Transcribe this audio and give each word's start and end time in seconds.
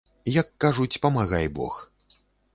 Як 0.35 0.47
кажуць, 0.65 0.99
памагай 1.03 1.47
бог. 1.61 1.79